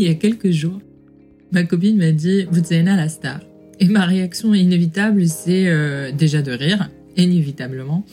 il 0.00 0.06
y 0.06 0.10
a 0.10 0.14
quelques 0.14 0.50
jours, 0.50 0.80
ma 1.52 1.64
copine 1.64 1.98
m'a 1.98 2.12
dit 2.12 2.46
Vutsaina 2.50 2.96
la 2.96 3.08
star. 3.08 3.40
Et 3.80 3.88
ma 3.88 4.04
réaction 4.04 4.54
inévitable, 4.54 5.26
c'est 5.26 5.68
euh, 5.68 6.10
déjà 6.12 6.42
de 6.42 6.52
rire, 6.52 6.90
inévitablement, 7.16 8.04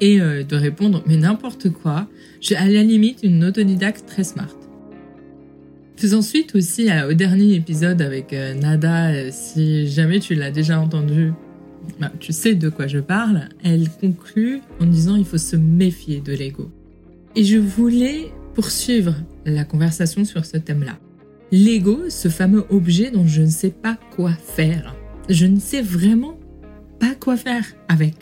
et 0.00 0.20
euh, 0.20 0.44
de 0.44 0.56
répondre 0.56 1.02
mais 1.06 1.16
n'importe 1.16 1.70
quoi. 1.70 2.08
J'ai 2.40 2.56
à 2.56 2.68
la 2.68 2.82
limite 2.82 3.20
une 3.22 3.44
autodidacte 3.44 4.06
très 4.06 4.24
smart. 4.24 4.54
Faisant 5.96 6.20
suite 6.20 6.54
aussi 6.54 6.88
au 7.08 7.14
dernier 7.14 7.54
épisode 7.54 8.02
avec 8.02 8.32
euh, 8.32 8.54
Nada, 8.54 9.30
si 9.30 9.88
jamais 9.88 10.20
tu 10.20 10.34
l'as 10.34 10.50
déjà 10.50 10.78
entendu, 10.78 11.32
bah, 12.00 12.12
tu 12.18 12.32
sais 12.32 12.54
de 12.54 12.68
quoi 12.68 12.86
je 12.86 12.98
parle, 12.98 13.48
elle 13.64 13.88
conclut 13.88 14.60
en 14.80 14.86
disant 14.86 15.16
il 15.16 15.24
faut 15.24 15.38
se 15.38 15.56
méfier 15.56 16.20
de 16.20 16.32
l'ego. 16.32 16.70
Et 17.34 17.44
je 17.44 17.58
voulais 17.58 18.32
poursuivre 18.54 19.14
la 19.44 19.64
conversation 19.64 20.24
sur 20.24 20.44
ce 20.44 20.56
thème-là. 20.56 20.98
L'ego, 21.52 22.08
ce 22.08 22.28
fameux 22.28 22.64
objet 22.70 23.10
dont 23.10 23.26
je 23.26 23.42
ne 23.42 23.50
sais 23.50 23.70
pas 23.70 23.96
quoi 24.14 24.32
faire. 24.32 24.94
Je 25.28 25.46
ne 25.46 25.60
sais 25.60 25.82
vraiment 25.82 26.38
pas 26.98 27.14
quoi 27.18 27.36
faire 27.36 27.64
avec. 27.88 28.14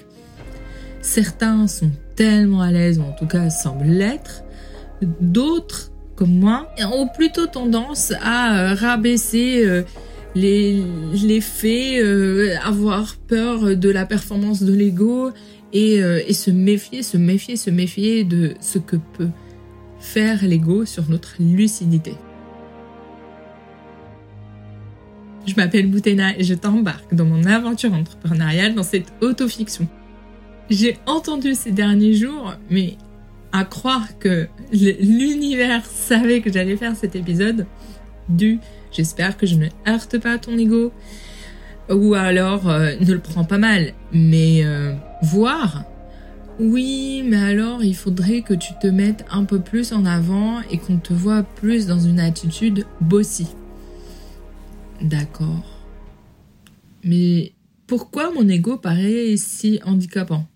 Certains 1.00 1.66
sont 1.66 1.90
tellement 2.16 2.60
à 2.60 2.70
l'aise, 2.70 2.98
ou 2.98 3.02
en 3.02 3.12
tout 3.12 3.26
cas 3.26 3.50
semblent 3.50 3.84
l'être. 3.84 4.44
D'autres 5.20 5.92
comme 6.16 6.38
moi, 6.38 6.68
ont 6.92 7.08
plutôt 7.08 7.46
tendance 7.46 8.12
à 8.22 8.58
euh, 8.58 8.74
rabaisser 8.74 9.64
euh, 9.64 9.82
les, 10.34 11.40
faits, 11.40 12.02
euh, 12.02 12.54
avoir 12.62 13.16
peur 13.16 13.76
de 13.76 13.88
la 13.88 14.06
performance 14.06 14.62
de 14.62 14.72
l'ego 14.72 15.30
et, 15.72 15.96
et 15.96 16.32
se 16.32 16.52
méfier, 16.52 17.02
se 17.02 17.16
méfier, 17.16 17.56
se 17.56 17.68
méfier 17.68 18.22
de 18.22 18.54
ce 18.60 18.78
que 18.78 18.94
peut 18.94 19.30
faire 19.98 20.44
l'ego 20.44 20.84
sur 20.84 21.10
notre 21.10 21.34
lucidité. 21.40 22.14
Je 25.46 25.54
m'appelle 25.56 25.88
Boutena 25.88 26.38
et 26.38 26.44
je 26.44 26.54
t'embarque 26.54 27.14
dans 27.14 27.26
mon 27.26 27.44
aventure 27.44 27.92
entrepreneuriale 27.92 28.74
dans 28.74 28.82
cette 28.82 29.12
autofiction. 29.20 29.86
J'ai 30.70 30.96
entendu 31.06 31.54
ces 31.54 31.70
derniers 31.70 32.14
jours, 32.14 32.54
mais 32.70 32.96
à 33.52 33.64
croire 33.64 34.18
que 34.18 34.48
l'univers 34.72 35.84
savait 35.86 36.40
que 36.40 36.52
j'allais 36.52 36.76
faire 36.76 36.96
cet 36.96 37.14
épisode 37.14 37.66
du 38.28 38.58
j'espère 38.90 39.36
que 39.36 39.46
je 39.46 39.54
ne 39.54 39.68
heurte 39.86 40.18
pas 40.18 40.38
ton 40.38 40.58
ego 40.58 40.92
ou 41.88 42.14
alors 42.14 42.68
euh, 42.68 42.94
ne 43.00 43.12
le 43.12 43.20
prends 43.20 43.44
pas 43.44 43.58
mal 43.58 43.92
mais 44.12 44.64
euh, 44.64 44.94
voir 45.22 45.84
oui 46.58 47.22
mais 47.24 47.36
alors 47.36 47.84
il 47.84 47.94
faudrait 47.94 48.40
que 48.40 48.54
tu 48.54 48.72
te 48.80 48.86
mettes 48.86 49.24
un 49.30 49.44
peu 49.44 49.60
plus 49.60 49.92
en 49.92 50.04
avant 50.04 50.60
et 50.70 50.78
qu'on 50.78 50.96
te 50.96 51.12
voit 51.12 51.42
plus 51.42 51.86
dans 51.86 52.00
une 52.00 52.18
attitude 52.18 52.86
bossy 53.00 53.48
d'accord. 55.02 55.64
Mais 57.02 57.52
pourquoi 57.86 58.32
mon 58.32 58.48
ego 58.48 58.78
paraît 58.78 59.36
si 59.36 59.80
handicapant? 59.84 60.48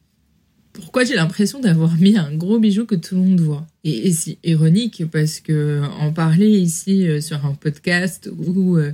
Pourquoi 0.72 1.05
j'ai 1.05 1.17
l'impression 1.17 1.61
d'avoir 1.61 1.97
mis 1.97 2.17
un 2.17 2.34
gros 2.34 2.59
bijou 2.59 2.86
que 2.86 2.94
tout 2.94 3.16
le 3.16 3.22
monde 3.22 3.41
voit? 3.41 3.66
Et, 3.84 4.12
c'est 4.12 4.39
ironique 4.44 5.05
parce 5.11 5.41
que 5.41 5.83
en 6.00 6.12
parler 6.12 6.59
ici 6.59 7.06
euh, 7.06 7.20
sur 7.20 7.44
un 7.44 7.55
podcast 7.55 8.31
où 8.39 8.77
euh, 8.77 8.92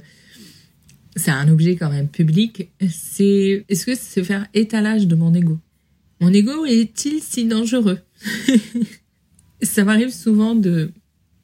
c'est 1.15 1.31
un 1.31 1.48
objet 1.48 1.77
quand 1.77 1.91
même 1.91 2.09
public, 2.09 2.70
c'est 2.91 3.65
est-ce 3.69 3.87
que 3.87 3.95
c'est 3.95 4.25
faire 4.25 4.47
étalage 4.55 5.06
de 5.06 5.15
mon 5.15 5.34
ego? 5.34 5.59
Mon 6.20 6.33
ego 6.33 6.65
est-il 6.65 7.20
si 7.20 7.45
dangereux? 7.45 7.98
Ça 9.62 9.84
m'arrive 9.84 10.11
souvent 10.11 10.55
de 10.55 10.91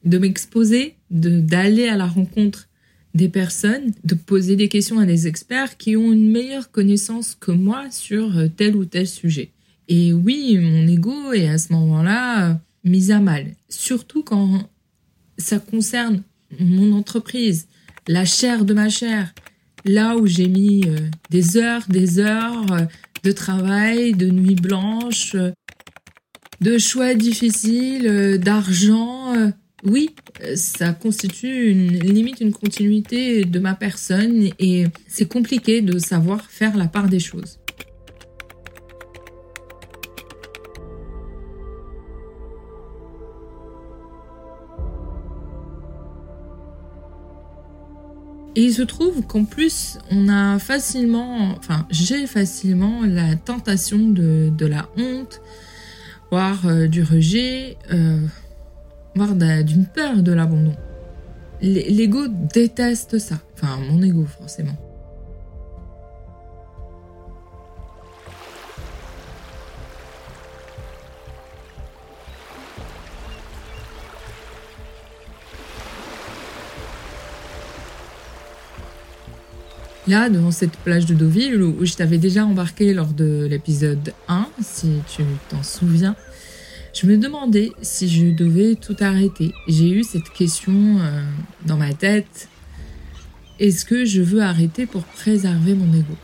de 0.03 0.17
m'exposer, 0.17 0.95
de 1.11 1.39
d'aller 1.39 1.87
à 1.87 1.95
la 1.95 2.07
rencontre 2.07 2.67
des 3.13 3.29
personnes, 3.29 3.91
de 4.03 4.15
poser 4.15 4.55
des 4.55 4.69
questions 4.69 4.99
à 4.99 5.05
des 5.05 5.27
experts 5.27 5.77
qui 5.77 5.97
ont 5.97 6.11
une 6.11 6.31
meilleure 6.31 6.71
connaissance 6.71 7.35
que 7.39 7.51
moi 7.51 7.89
sur 7.91 8.37
euh, 8.37 8.47
tel 8.47 8.75
ou 8.75 8.85
tel 8.85 9.07
sujet. 9.07 9.51
Et 9.87 10.13
oui, 10.13 10.57
mon 10.57 10.87
ego 10.87 11.33
est 11.33 11.49
à 11.49 11.57
ce 11.57 11.73
moment-là 11.73 12.59
mis 12.83 13.11
à 13.11 13.19
mal, 13.19 13.47
surtout 13.69 14.23
quand 14.23 14.69
ça 15.37 15.59
concerne 15.59 16.23
mon 16.59 16.93
entreprise, 16.93 17.67
la 18.07 18.25
chair 18.25 18.65
de 18.65 18.73
ma 18.73 18.89
chair, 18.89 19.33
là 19.85 20.15
où 20.17 20.25
j'ai 20.27 20.47
mis 20.47 20.83
euh, 20.87 20.97
des 21.29 21.57
heures, 21.57 21.83
des 21.87 22.19
heures 22.19 22.71
euh, 22.71 22.85
de 23.23 23.31
travail, 23.31 24.13
de 24.13 24.29
nuits 24.29 24.55
blanches, 24.55 25.35
euh, 25.35 25.51
de 26.59 26.77
choix 26.77 27.15
difficiles, 27.15 28.39
d'argent. 28.39 29.33
Oui, 29.83 30.11
ça 30.55 30.93
constitue 30.93 31.71
une 31.71 31.99
limite, 31.99 32.39
une 32.39 32.53
continuité 32.53 33.45
de 33.45 33.59
ma 33.59 33.73
personne 33.73 34.49
et 34.59 34.85
c'est 35.07 35.27
compliqué 35.27 35.81
de 35.81 35.97
savoir 35.97 36.45
faire 36.45 36.77
la 36.77 36.87
part 36.87 37.07
des 37.07 37.19
choses. 37.19 37.57
Et 48.55 48.65
il 48.65 48.73
se 48.73 48.81
trouve 48.81 49.25
qu'en 49.25 49.45
plus, 49.45 49.97
on 50.11 50.27
a 50.27 50.59
facilement, 50.59 51.55
enfin, 51.57 51.87
j'ai 51.89 52.27
facilement 52.27 53.01
la 53.05 53.35
tentation 53.35 53.97
de, 53.97 54.65
la 54.65 54.89
honte, 54.97 55.41
voire 56.29 56.65
euh, 56.65 56.87
du 56.87 57.01
rejet, 57.01 57.77
euh, 57.93 58.19
voire 59.15 59.35
d'une 59.35 59.85
peur 59.85 60.23
de 60.23 60.31
l'abandon. 60.31 60.75
L'ego 61.61 62.27
déteste 62.27 63.19
ça. 63.19 63.35
Enfin, 63.53 63.77
mon 63.77 64.01
ego, 64.01 64.25
forcément. 64.25 64.75
Là, 80.07 80.29
devant 80.29 80.51
cette 80.51 80.75
plage 80.77 81.05
de 81.05 81.13
Deauville, 81.13 81.61
où 81.61 81.85
je 81.85 81.93
t'avais 81.93 82.17
déjà 82.17 82.43
embarqué 82.43 82.93
lors 82.93 83.13
de 83.13 83.47
l'épisode 83.49 84.13
1, 84.27 84.47
si 84.61 84.89
tu 85.07 85.23
t'en 85.47 85.61
souviens, 85.63 86.15
je 86.93 87.07
me 87.07 87.17
demandais 87.17 87.71
si 87.81 88.09
je 88.09 88.27
devais 88.27 88.75
tout 88.75 88.95
arrêter. 88.99 89.53
J'ai 89.67 89.89
eu 89.89 90.03
cette 90.03 90.29
question 90.29 90.99
euh, 90.99 91.23
dans 91.65 91.77
ma 91.77 91.93
tête. 91.93 92.49
Est-ce 93.59 93.85
que 93.85 94.05
je 94.05 94.21
veux 94.21 94.41
arrêter 94.41 94.85
pour 94.85 95.03
préserver 95.03 95.73
mon 95.73 95.93
ego? 95.93 96.15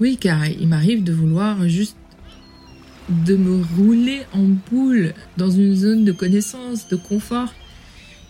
Oui, 0.00 0.16
car 0.18 0.46
il 0.46 0.68
m'arrive 0.68 1.02
de 1.02 1.12
vouloir 1.12 1.68
juste 1.68 1.96
de 3.08 3.36
me 3.36 3.62
rouler 3.76 4.22
en 4.32 4.44
boule 4.70 5.14
dans 5.36 5.50
une 5.50 5.74
zone 5.74 6.04
de 6.04 6.12
connaissance, 6.12 6.88
de 6.88 6.96
confort, 6.96 7.52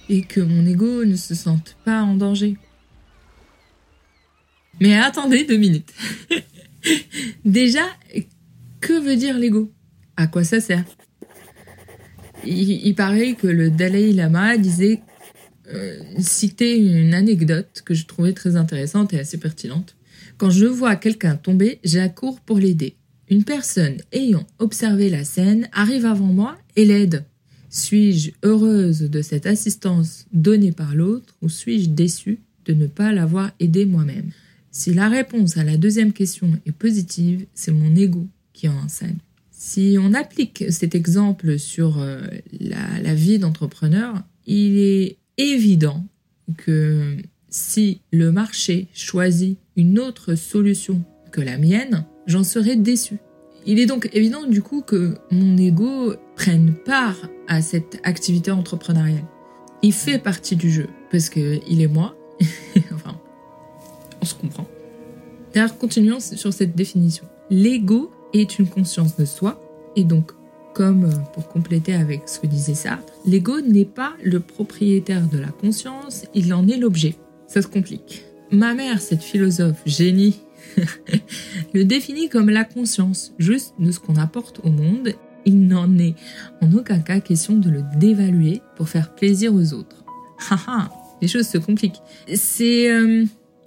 et 0.09 0.23
que 0.23 0.41
mon 0.41 0.67
ego 0.67 1.05
ne 1.05 1.17
se 1.17 1.35
sente 1.35 1.77
pas 1.85 2.03
en 2.03 2.15
danger. 2.15 2.57
Mais 4.81 4.97
attendez 4.97 5.45
deux 5.45 5.57
minutes. 5.57 5.93
Déjà, 7.45 7.85
que 8.81 9.01
veut 9.01 9.17
dire 9.17 9.39
l'ego? 9.39 9.73
À 10.17 10.27
quoi 10.27 10.45
ça 10.45 10.61
sert? 10.61 10.85
Il, 12.47 12.95
paraît 12.95 13.35
que 13.35 13.47
le 13.47 13.71
Dalai 13.71 14.13
Lama 14.13 14.59
disait 14.59 15.01
euh, 15.73 15.99
citer 16.19 16.77
une 16.77 17.15
anecdote 17.15 17.83
que 17.85 17.95
je 17.95 18.07
trouvais 18.07 18.35
très 18.35 18.57
intéressante 18.57 19.15
et 19.15 19.19
assez 19.19 19.39
pertinente. 19.39 19.97
Quand 20.37 20.51
je 20.51 20.67
vois 20.67 20.97
quelqu'un 20.97 21.37
tomber, 21.37 21.81
j'accours 21.85 22.41
pour 22.41 22.59
l'aider. 22.59 22.97
Une 23.31 23.45
personne 23.45 23.97
ayant 24.13 24.47
observé 24.59 25.09
la 25.09 25.25
scène 25.25 25.69
arrive 25.73 26.05
avant 26.05 26.27
moi 26.27 26.59
et 26.77 26.85
l'aide. 26.85 27.25
Suis-je 27.71 28.33
heureuse 28.43 29.01
de 29.01 29.23
cette 29.23 29.47
assistance 29.47 30.27
donnée 30.33 30.73
par 30.73 30.95
l'autre 30.95 31.35
ou 31.41 31.49
suis-je 31.49 31.89
déçue 31.89 32.41
de 32.67 32.75
ne 32.75 32.87
pas 32.87 33.13
l'avoir 33.13 33.53
aidé 33.59 33.87
moi-même? 33.87 34.31
Si 34.71 34.93
la 34.93 35.09
réponse 35.09 35.57
à 35.57 35.65
la 35.65 35.77
deuxième 35.77 36.13
question 36.13 36.51
est 36.67 36.73
positive, 36.73 37.47
c'est 37.55 37.73
mon 37.73 37.95
ego 37.97 38.27
qui 38.53 38.69
en 38.69 38.77
enseigne. 38.77 39.17
Si 39.67 39.97
on 39.99 40.13
applique 40.13 40.67
cet 40.69 40.95
exemple 40.95 41.59
sur 41.59 41.99
euh, 41.99 42.21
la, 42.61 43.15
vie 43.15 43.39
d'entrepreneur, 43.39 44.23
il 44.47 44.77
est 44.77 45.17
évident 45.39 46.05
que 46.59 47.17
si 47.49 48.03
le 48.13 48.31
marché 48.31 48.89
choisit 48.93 49.57
une 49.75 49.99
autre 49.99 50.35
solution 50.35 51.03
que 51.33 51.41
la 51.41 51.57
mienne, 51.57 52.05
j'en 52.27 52.45
serai 52.45 52.77
déçu. 52.77 53.17
Il 53.65 53.79
est 53.79 53.87
donc 53.87 54.11
évident 54.13 54.47
du 54.47 54.61
coup 54.61 54.83
que 54.83 55.15
mon 55.31 55.57
ego 55.57 56.13
prenne 56.37 56.75
part 56.75 57.31
à 57.49 57.63
cette 57.63 58.01
activité 58.05 58.51
entrepreneuriale. 58.51 59.25
Il 59.83 59.95
fait 59.95 60.19
partie 60.19 60.57
du 60.57 60.71
jeu 60.71 60.89
parce 61.11 61.31
que 61.31 61.59
il 61.67 61.81
est 61.81 61.89
moi. 61.89 62.15
enfin, 62.93 63.19
on 64.21 64.27
se 64.27 64.35
comprend. 64.35 64.69
D'ailleurs, 65.55 65.79
continuons 65.79 66.21
sur 66.21 66.53
cette 66.53 66.77
définition. 66.77 67.25
L'ego 67.49 68.11
est 68.35 68.59
une 68.59 68.69
conscience 68.69 69.17
de 69.17 69.25
soi 69.25 69.61
et 69.97 70.05
donc 70.05 70.33
comme 70.75 71.09
pour 71.33 71.49
compléter 71.49 71.95
avec 71.95 72.29
ce 72.29 72.41
que 72.41 72.47
disait 72.47 72.75
Sartre, 72.75 73.13
l'ego 73.25 73.61
n'est 73.61 73.85
pas 73.85 74.13
le 74.23 74.41
propriétaire 74.41 75.27
de 75.29 75.39
la 75.39 75.49
conscience, 75.49 76.25
il 76.35 76.53
en 76.53 76.67
est 76.69 76.77
l'objet. 76.77 77.15
Ça 77.47 77.63
se 77.63 77.69
complique. 77.69 78.25
Ma 78.51 78.75
mère, 78.75 79.01
cette 79.01 79.23
philosophe 79.23 79.81
génie, 79.87 80.41
le 81.75 81.85
définit 81.85 82.29
comme 82.29 82.51
la 82.51 82.65
conscience, 82.65 83.33
juste 83.39 83.75
de 83.79 83.91
ce 83.93 84.01
qu'on 84.01 84.17
apporte 84.17 84.61
au 84.65 84.71
monde. 84.71 85.11
Il 85.47 85.67
n'en 85.69 85.99
est 85.99 86.15
en 86.61 86.73
aucun 86.73 86.99
cas 86.99 87.21
question 87.21 87.57
de 87.57 87.71
le 87.71 87.83
dévaluer 87.97 88.61
pour 88.77 88.89
faire 88.89 89.15
plaisir 89.15 89.55
aux 89.55 89.75
autres. 89.75 90.05
Haha, 90.51 90.91
les 91.23 91.29
choses 91.29 91.47
se 91.47 91.59
compliquent. 91.59 92.03
C'est 92.35 92.91
euh, 92.91 93.25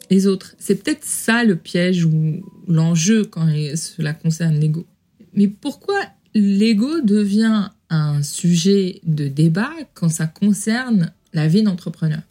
les 0.10 0.28
autres. 0.28 0.56
C'est 0.60 0.84
peut-être 0.84 1.04
ça 1.04 1.44
le 1.44 1.56
piège 1.56 2.06
ou 2.06 2.44
l'enjeu 2.68 3.26
quand 3.26 3.48
cela 3.76 4.14
concerne 4.14 4.56
l'ego. 4.60 4.86
Mais 5.34 5.48
pourquoi 5.48 6.00
l'ego 6.34 7.02
devient 7.02 7.70
un 7.90 8.22
sujet 8.24 9.00
de 9.04 9.28
débat 9.28 9.72
quand 9.94 10.10
ça 10.10 10.28
concerne 10.28 11.12
la 11.34 11.48
vie 11.48 11.64
d'entrepreneur? 11.64 12.22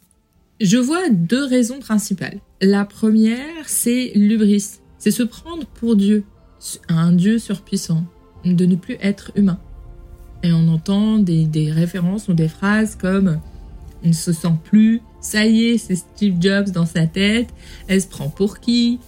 Je 0.59 0.77
vois 0.77 1.09
deux 1.09 1.45
raisons 1.45 1.79
principales. 1.79 2.39
La 2.61 2.85
première, 2.85 3.67
c'est 3.67 4.11
l'ubris. 4.15 4.79
C'est 4.97 5.11
se 5.11 5.23
prendre 5.23 5.67
pour 5.67 5.95
Dieu, 5.95 6.23
un 6.89 7.11
Dieu 7.11 7.37
surpuissant, 7.37 8.03
de 8.43 8.65
ne 8.65 8.75
plus 8.75 8.97
être 8.99 9.31
humain. 9.35 9.59
Et 10.43 10.51
on 10.51 10.67
entend 10.67 11.19
des, 11.19 11.45
des 11.45 11.71
références 11.71 12.27
ou 12.27 12.33
des 12.33 12.47
phrases 12.47 12.95
comme 12.95 13.39
on 14.03 14.07
ne 14.09 14.13
se 14.13 14.31
sent 14.31 14.53
plus, 14.63 15.01
ça 15.27 15.45
y 15.45 15.65
est, 15.65 15.77
c'est 15.77 15.97
Steve 15.97 16.35
Jobs 16.39 16.69
dans 16.69 16.85
sa 16.85 17.05
tête, 17.05 17.49
elle 17.89 18.01
se 18.01 18.07
prend 18.07 18.29
pour 18.29 18.59
qui? 18.59 18.99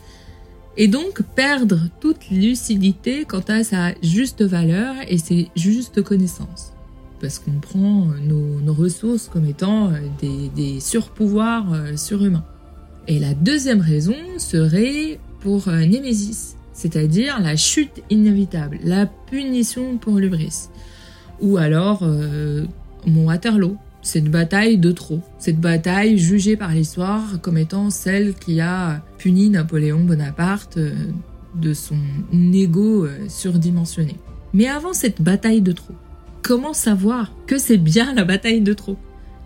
Et 0.76 0.90
donc 0.90 1.22
perdre 1.36 1.80
toute 2.02 2.30
lucidité 2.30 3.24
quant 3.24 3.44
à 3.48 3.64
sa 3.64 3.94
juste 4.04 4.42
valeur 4.42 4.96
et 5.08 5.18
ses 5.18 5.48
justes 5.56 6.04
connaissances. 6.04 6.74
Parce 7.22 7.40
qu'on 7.40 7.60
prend 7.62 8.08
nos, 8.22 8.74
ressources 8.74 9.30
comme 9.30 9.46
étant 9.46 9.92
euh, 9.92 10.00
des, 10.56 10.80
surpouvoirs 10.82 11.74
euh, 11.74 11.96
surhumains. 11.96 12.46
Et 13.08 13.18
la 13.18 13.34
deuxième 13.34 13.82
raison 13.82 14.16
serait 14.38 15.20
pour 15.40 15.70
euh, 15.70 15.86
Némésis, 15.86 16.56
c'est-à-dire 16.74 17.40
la 17.42 17.56
chute 17.56 18.04
inévitable, 18.10 18.80
la 18.84 19.06
punition 19.06 19.98
pour 19.98 20.18
l'ubris. 20.18 20.68
Ou 21.40 21.56
alors 21.56 22.04
mon 23.06 23.28
Waterloo, 23.28 23.78
cette 24.02 24.30
bataille 24.30 24.78
de 24.78 24.92
trop, 24.92 25.22
cette 25.38 25.60
bataille 25.60 26.18
jugée 26.18 26.56
par 26.56 26.72
l'histoire 26.72 27.42
comme 27.42 27.58
étant 27.58 27.90
celle 27.90 28.34
qui 28.34 28.62
a 28.62 29.02
puni 29.18 29.50
Napoléon 29.50 30.00
Bonaparte 30.00 30.78
euh, 30.78 30.94
de 31.56 31.74
son 31.74 31.98
ego 32.54 33.06
euh, 33.06 33.18
surdimensionné. 33.28 34.16
Mais 34.54 34.68
avant 34.68 34.94
cette 34.94 35.22
bataille 35.22 35.62
de 35.62 35.74
trop, 35.74 35.94
comment 36.42 36.74
savoir 36.74 37.34
que 37.46 37.58
c'est 37.58 37.78
bien 37.78 38.14
la 38.14 38.24
bataille 38.24 38.62
de 38.62 38.74
trop? 38.74 38.98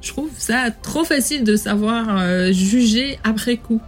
Je 0.02 0.10
trouve 0.10 0.32
ça 0.38 0.70
trop 0.70 1.04
facile 1.04 1.44
de 1.44 1.56
savoir 1.56 2.20
euh, 2.20 2.52
juger 2.52 3.20
après 3.24 3.58
coup. 3.58 3.82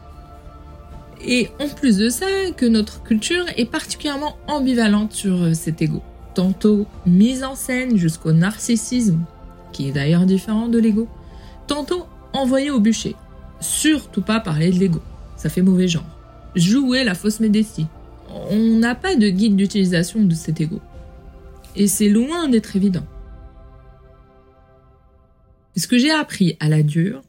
Et 1.27 1.50
en 1.59 1.67
plus 1.67 1.97
de 1.97 2.09
ça, 2.09 2.25
que 2.56 2.65
notre 2.65 3.03
culture 3.03 3.45
est 3.57 3.69
particulièrement 3.69 4.38
ambivalente 4.47 5.13
sur 5.13 5.56
cet 5.56 5.81
ego. 5.81 6.01
Tantôt 6.33 6.85
mise 7.06 7.44
en 7.44 7.56
scène 7.56 7.97
jusqu'au 7.97 8.31
narcissisme, 8.31 9.19
qui 9.75 9.89
est 9.89 9.92
d'ailleurs 9.92 10.25
différent 10.25 10.69
de 10.69 10.80
l'ego. 10.80 11.10
Tantôt 11.68 12.06
envoyé 12.31 12.72
au 12.72 12.80
bûcher. 12.80 13.16
Surtout 13.60 14.22
pas 14.22 14.39
parler 14.39 14.72
de 14.72 14.80
l'ego, 14.80 15.01
ça 15.36 15.50
fait 15.50 15.62
mauvais 15.62 15.89
genre. 15.89 16.06
Jouer 16.56 17.04
la 17.04 17.13
fausse 17.13 17.42
médecine. 17.42 17.88
On 18.50 18.80
n'a 18.80 18.95
pas 18.95 19.18
de 19.18 19.30
guide 19.30 19.57
d'utilisation 19.57 20.24
de 20.24 20.33
cet 20.33 20.62
ego. 20.62 20.80
Et 21.75 21.88
c'est 21.88 22.07
loin 22.07 22.48
d'être 22.48 22.77
évident. 22.77 23.06
Ce 25.75 25.88
que 25.88 25.98
j'ai 25.98 26.12
appris 26.12 26.56
à 26.62 26.69
la 26.69 26.81
dure, 26.81 27.22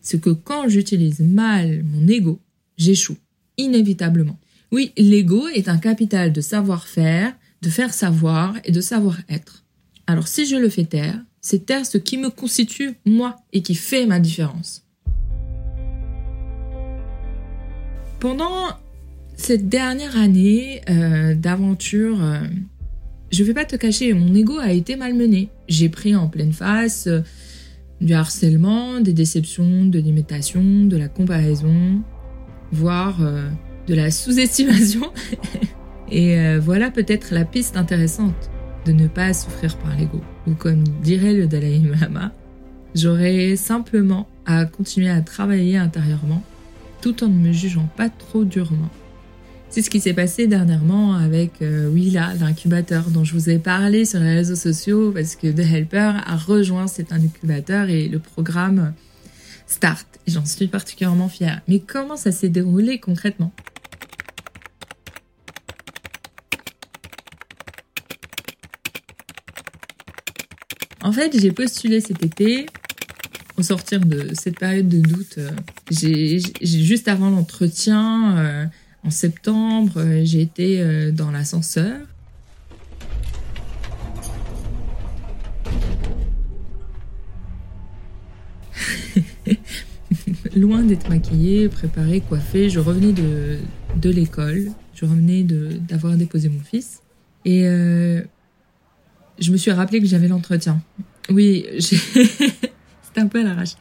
c'est 0.00 0.20
que 0.20 0.30
quand 0.30 0.68
j'utilise 0.68 1.20
mal 1.20 1.84
mon 1.84 2.08
ego, 2.08 2.40
j'échoue, 2.76 3.18
inévitablement. 3.58 4.40
Oui, 4.72 4.92
l'ego 4.96 5.46
est 5.46 5.68
un 5.68 5.78
capital 5.78 6.32
de 6.32 6.40
savoir-faire, 6.40 7.32
de 7.62 7.68
faire 7.68 7.94
savoir 7.94 8.56
et 8.64 8.72
de 8.72 8.80
savoir-être. 8.80 9.64
Alors 10.08 10.26
si 10.26 10.46
je 10.46 10.56
le 10.56 10.68
fais 10.68 10.84
taire, 10.84 11.20
c'est 11.40 11.66
taire 11.66 11.86
ce 11.86 11.98
qui 11.98 12.18
me 12.18 12.30
constitue 12.30 12.94
moi 13.06 13.36
et 13.52 13.62
qui 13.62 13.74
fait 13.74 14.06
ma 14.06 14.20
différence. 14.20 14.84
Pendant 18.18 18.68
cette 19.36 19.68
dernière 19.68 20.18
année 20.18 20.82
euh, 20.90 21.34
d'aventure, 21.34 22.22
euh, 22.22 22.40
je 23.32 23.42
vais 23.42 23.54
pas 23.54 23.64
te 23.64 23.76
cacher, 23.76 24.12
mon 24.12 24.34
ego 24.34 24.58
a 24.58 24.72
été 24.72 24.96
malmené. 24.96 25.48
J'ai 25.68 25.88
pris 25.88 26.14
en 26.14 26.28
pleine 26.28 26.52
face 26.52 27.06
euh, 27.06 27.20
du 28.02 28.12
harcèlement, 28.12 29.00
des 29.00 29.14
déceptions, 29.14 29.86
de 29.86 29.98
l'imitation, 29.98 30.84
de 30.84 30.96
la 30.96 31.08
comparaison, 31.08 32.02
voire 32.72 33.18
de 33.86 33.94
la 33.94 34.10
sous-estimation. 34.10 35.12
et 36.10 36.56
voilà 36.56 36.90
peut-être 36.90 37.34
la 37.34 37.44
piste 37.44 37.76
intéressante 37.76 38.49
de 38.86 38.92
ne 38.92 39.08
pas 39.08 39.32
souffrir 39.32 39.76
par 39.78 39.96
l'ego. 39.96 40.20
Ou 40.46 40.54
comme 40.54 40.84
dirait 41.02 41.34
le 41.34 41.46
Dalai 41.46 41.80
Lama, 42.00 42.32
j'aurais 42.94 43.56
simplement 43.56 44.28
à 44.46 44.64
continuer 44.64 45.10
à 45.10 45.20
travailler 45.20 45.76
intérieurement 45.76 46.42
tout 47.00 47.24
en 47.24 47.28
ne 47.28 47.48
me 47.48 47.52
jugeant 47.52 47.88
pas 47.96 48.08
trop 48.10 48.44
durement. 48.44 48.90
C'est 49.70 49.82
ce 49.82 49.90
qui 49.90 50.00
s'est 50.00 50.14
passé 50.14 50.48
dernièrement 50.48 51.14
avec 51.14 51.62
euh, 51.62 51.88
Willa, 51.88 52.34
l'incubateur 52.40 53.08
dont 53.10 53.22
je 53.22 53.34
vous 53.34 53.50
ai 53.50 53.58
parlé 53.58 54.04
sur 54.04 54.18
les 54.18 54.34
réseaux 54.34 54.56
sociaux 54.56 55.12
parce 55.12 55.36
que 55.36 55.46
The 55.46 55.60
Helper 55.60 56.12
a 56.26 56.36
rejoint 56.36 56.88
cet 56.88 57.12
incubateur 57.12 57.88
et 57.88 58.08
le 58.08 58.18
programme 58.18 58.92
Start. 59.68 60.06
J'en 60.26 60.44
suis 60.44 60.66
particulièrement 60.66 61.28
fière. 61.28 61.62
Mais 61.68 61.78
comment 61.78 62.16
ça 62.16 62.32
s'est 62.32 62.48
déroulé 62.48 62.98
concrètement? 62.98 63.52
J'ai 71.32 71.52
postulé 71.52 72.00
cet 72.00 72.24
été. 72.24 72.66
Au 73.56 73.62
sortir 73.62 74.00
de 74.00 74.28
cette 74.32 74.58
période 74.58 74.88
de 74.88 75.00
doute, 75.00 75.36
euh, 75.38 75.50
j'ai 75.90 76.40
juste 76.64 77.08
avant 77.08 77.28
l'entretien, 77.28 78.38
euh, 78.38 78.64
en 79.04 79.10
septembre, 79.10 79.92
euh, 79.96 80.22
j'ai 80.24 80.40
été 80.40 81.12
dans 81.12 81.30
l'ascenseur. 81.30 82.00
Loin 90.56 90.82
d'être 90.82 91.10
maquillée, 91.10 91.68
préparée, 91.68 92.22
coiffée, 92.22 92.70
je 92.70 92.80
revenais 92.80 93.12
de, 93.12 93.58
de 93.96 94.10
l'école. 94.10 94.70
Je 94.94 95.04
revenais 95.04 95.42
d'avoir 95.42 96.16
déposé 96.16 96.48
mon 96.48 96.60
fils. 96.60 97.02
Et 97.44 97.62
je 97.62 99.52
me 99.52 99.56
suis 99.56 99.70
rappelé 99.70 100.00
que 100.00 100.06
j'avais 100.06 100.28
l'entretien. 100.28 100.80
Oui, 101.28 101.66
c'est 101.78 103.18
un 103.18 103.26
peu 103.26 103.40
à 103.40 103.44
l'arrache. 103.44 103.74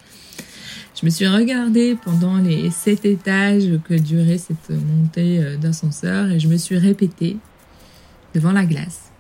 Je 0.99 1.05
me 1.05 1.09
suis 1.09 1.27
regardée 1.27 1.95
pendant 2.03 2.37
les 2.37 2.69
sept 2.71 3.05
étages 3.05 3.69
que 3.85 3.93
durait 3.93 4.37
cette 4.37 4.69
montée 4.69 5.39
euh, 5.39 5.55
d'ascenseur 5.55 6.29
et 6.29 6.39
je 6.39 6.47
me 6.47 6.57
suis 6.57 6.77
répétée 6.77 7.37
devant 8.33 8.51
la 8.51 8.65
glace. 8.65 9.11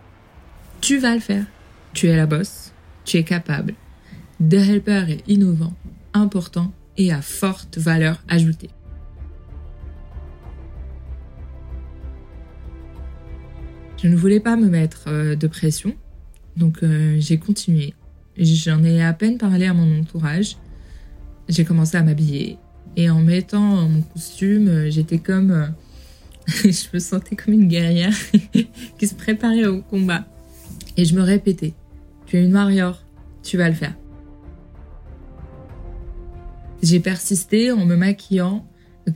Tu 0.81 0.97
vas 0.97 1.13
le 1.13 1.21
faire. 1.21 1.45
Tu 1.93 2.07
es 2.07 2.15
la 2.15 2.25
bosse. 2.25 2.73
Tu 3.05 3.17
es 3.17 3.23
capable. 3.23 3.75
The 4.39 4.55
Helper 4.55 5.05
est 5.09 5.23
innovant, 5.27 5.73
important 6.13 6.73
et 6.97 7.11
à 7.11 7.21
forte 7.21 7.77
valeur 7.77 8.21
ajoutée. 8.27 8.69
Je 14.01 14.07
ne 14.07 14.15
voulais 14.15 14.39
pas 14.39 14.55
me 14.55 14.67
mettre 14.67 15.05
euh, 15.07 15.35
de 15.35 15.47
pression 15.47 15.95
donc 16.59 16.83
euh, 16.83 17.15
j'ai 17.19 17.37
continué. 17.37 17.93
J'en 18.39 18.85
ai 18.85 19.03
à 19.03 19.11
peine 19.11 19.37
parlé 19.37 19.65
à 19.65 19.73
mon 19.73 19.99
entourage. 19.99 20.55
J'ai 21.49 21.65
commencé 21.65 21.97
à 21.97 22.03
m'habiller. 22.03 22.57
Et 22.95 23.09
en 23.09 23.19
mettant 23.19 23.87
mon 23.89 24.01
costume, 24.01 24.69
euh, 24.69 24.89
j'étais 24.89 25.19
comme... 25.19 25.51
Euh, 25.51 25.67
je 26.63 26.87
me 26.93 26.99
sentais 26.99 27.35
comme 27.35 27.53
une 27.53 27.67
guerrière 27.67 28.15
qui 28.97 29.07
se 29.07 29.13
préparait 29.13 29.65
au 29.65 29.81
combat. 29.81 30.25
Et 30.95 31.03
je 31.03 31.15
me 31.15 31.21
répétais, 31.21 31.73
tu 32.25 32.37
es 32.37 32.43
une 32.43 32.53
warrior, 32.53 33.03
tu 33.43 33.57
vas 33.57 33.67
le 33.67 33.75
faire. 33.75 33.95
J'ai 36.81 37.01
persisté 37.01 37.71
en 37.71 37.85
me 37.85 37.95
maquillant 37.95 38.65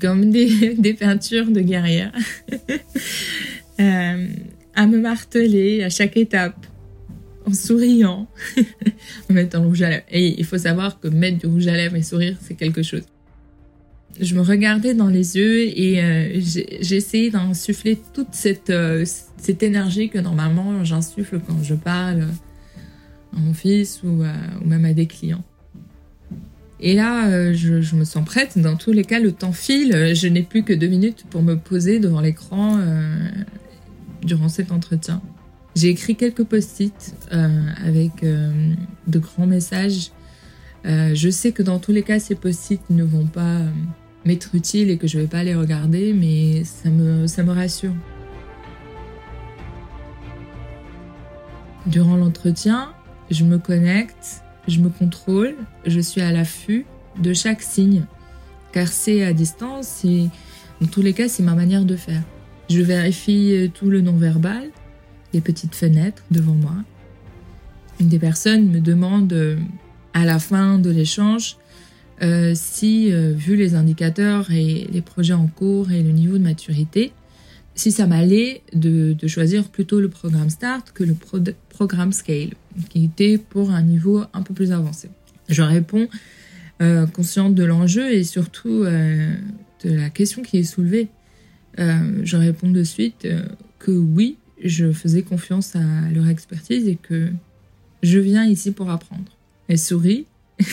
comme 0.02 0.32
des, 0.32 0.76
des 0.78 0.94
peintures 0.94 1.50
de 1.50 1.62
guerrière, 1.62 2.12
à 3.78 4.88
me 4.88 5.00
marteler 5.00 5.84
à 5.84 5.90
chaque 5.90 6.18
étape 6.18 6.68
en 7.46 7.54
souriant, 7.54 8.28
en 9.30 9.34
mettant 9.34 9.62
le 9.62 9.68
rouge 9.68 9.82
à 9.82 9.90
lèvres. 9.90 10.04
Et 10.12 10.40
il 10.40 10.46
faut 10.46 10.58
savoir 10.58 11.00
que 11.00 11.08
mettre 11.08 11.40
du 11.40 11.48
rouge 11.48 11.68
à 11.68 11.76
lèvres 11.76 11.96
et 11.96 12.04
sourire, 12.04 12.38
c'est 12.42 12.56
quelque 12.56 12.84
chose. 12.84 13.04
je 14.20 14.36
me 14.36 14.42
regardais 14.42 14.94
dans 14.94 15.10
les 15.10 15.38
yeux 15.38 15.78
et 15.78 16.04
euh, 16.04 16.42
essayé 16.92 17.32
d'insuffler 17.32 18.00
toute 18.14 18.34
cette, 18.34 18.70
euh, 18.70 19.06
cette 19.38 19.64
énergie 19.64 20.10
que 20.10 20.20
normalement 20.20 20.84
j'insuffle 20.84 21.40
quand 21.46 21.62
je 21.64 21.76
parle 21.76 22.28
à 23.36 23.40
mon 23.40 23.54
fils 23.54 24.02
ou, 24.04 24.24
ou 24.24 24.68
même 24.68 24.86
à 24.86 24.94
des 24.94 25.08
clients. 25.08 25.44
Et 26.80 26.96
là, 26.96 27.54
je, 27.54 27.96
me 27.96 28.04
sens 28.04 28.26
prête. 28.26 28.60
Dans 28.60 28.76
tous 28.76 28.92
les 28.92 29.06
cas, 29.06 29.20
le 29.20 29.32
temps 29.32 29.54
file. 29.54 30.14
Je 30.14 30.28
n'ai 30.28 30.42
plus 30.42 30.64
que 30.64 30.74
deux 30.74 30.90
minutes 30.90 31.24
pour 31.30 31.42
me 31.42 31.56
poser 31.56 32.00
devant 32.00 32.20
l'écran 32.20 32.78
durant 34.22 34.50
cet 34.50 34.72
entretien. 34.72 35.22
J'ai 35.76 35.90
écrit 35.90 36.16
quelques 36.16 36.44
post-it 36.44 37.16
avec 37.32 38.24
de 38.24 39.20
grands 39.20 39.48
messages. 39.48 40.12
je 40.86 41.30
sais 41.32 41.52
que 41.52 41.64
dans 41.64 41.80
tous 41.80 41.92
les 41.92 42.04
cas, 42.04 42.20
ces 42.20 42.36
post-it 42.36 42.82
ne 42.90 43.04
vont 43.04 43.26
pas 43.26 43.62
m'être 44.26 44.56
utile 44.56 44.90
et 44.90 44.98
que 44.98 45.08
je 45.08 45.20
vais 45.20 45.28
pas 45.28 45.44
les 45.44 45.56
regarder, 45.56 46.14
mais 46.14 46.64
ça 46.64 46.90
me, 46.90 47.28
ça 47.28 47.44
me 47.44 47.52
rassure. 47.52 47.94
Durant 51.86 52.16
l'entretien, 52.16 52.94
je 53.30 53.44
me 53.44 53.58
connecte, 53.58 54.42
je 54.68 54.80
me 54.80 54.90
contrôle, 54.90 55.56
je 55.86 56.00
suis 56.00 56.22
à 56.22 56.32
l'affût 56.32 56.86
de 57.22 57.34
chaque 57.34 57.62
signe, 57.62 58.06
car 58.72 58.88
c'est 58.88 59.24
à 59.24 59.34
distance 59.34 60.06
et 60.06 60.30
dans 60.80 60.88
tous 60.88 61.02
les 61.02 61.14
cas, 61.14 61.28
c'est 61.28 61.44
ma 61.44 61.56
manière 61.56 61.84
de 61.84 61.96
faire. 61.96 62.22
Je 62.70 62.82
vérifie 62.82 63.70
tout 63.74 63.90
le 63.90 64.02
non-verbal, 64.02 64.70
les 65.34 65.42
petites 65.42 65.76
fenêtres 65.76 66.24
devant 66.32 66.54
moi. 66.54 66.76
Une 68.00 68.08
des 68.08 68.20
personnes 68.20 68.70
me 68.70 68.80
demande 68.80 69.58
à 70.14 70.26
la 70.26 70.40
fin 70.40 70.80
de 70.80 70.90
l'échange 70.90 71.58
euh, 72.22 72.54
si, 72.56 73.12
euh, 73.12 73.34
vu 73.36 73.56
les 73.56 73.76
indicateurs 73.76 74.52
et 74.52 74.88
les 74.92 75.02
projets 75.02 75.34
en 75.34 75.48
cours 75.48 75.92
et 75.92 76.04
le 76.04 76.12
niveau 76.12 76.38
de 76.38 76.44
maturité, 76.44 77.12
si 77.76 77.92
ça 77.92 78.06
m'allait 78.06 78.62
de, 78.74 79.16
choisir 79.28 79.68
plutôt 79.70 80.00
le 80.00 80.10
programme 80.10 80.50
Start 80.50 80.92
que 80.94 81.04
le 81.04 81.16
programme 81.70 82.14
Scale, 82.14 82.54
qui 82.90 83.06
était 83.06 83.38
pour 83.38 83.72
un 83.72 83.82
niveau 83.82 84.24
un 84.34 84.44
peu 84.44 84.54
plus 84.54 84.72
avancé. 84.72 85.10
Je 85.50 85.64
réponds 85.64 86.08
euh, 86.82 87.08
consciente 87.08 87.56
de 87.56 87.64
l'enjeu 87.64 88.14
et 88.14 88.24
surtout 88.24 88.84
de 88.84 89.90
la 89.90 90.10
question 90.10 90.44
qui 90.44 90.60
est 90.60 90.64
soulevée. 90.64 91.10
je 91.78 92.38
réponds 92.38 92.70
de 92.70 92.84
suite 92.84 93.28
que 93.80 93.92
oui, 93.92 94.38
je 94.64 94.92
faisais 94.92 95.22
confiance 95.22 95.76
à 95.76 96.10
leur 96.14 96.28
expertise 96.28 96.88
et 96.88 96.96
que 96.96 97.30
je 98.02 98.20
viens 98.20 98.46
ici 98.46 98.72
pour 98.72 98.90
apprendre. 98.90 99.38
Elle 99.68 99.80
sourit 99.80 100.26